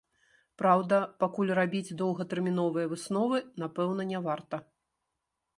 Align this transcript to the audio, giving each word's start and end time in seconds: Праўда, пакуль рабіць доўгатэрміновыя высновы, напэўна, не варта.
Праўда, 0.61 0.97
пакуль 1.23 1.51
рабіць 1.59 1.95
доўгатэрміновыя 2.03 2.91
высновы, 2.95 3.37
напэўна, 3.65 4.11
не 4.15 4.19
варта. 4.31 4.55